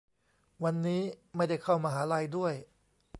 [0.63, 1.01] วันนี้
[1.35, 2.53] ไม่ได้เข้ามหาลัยด้วย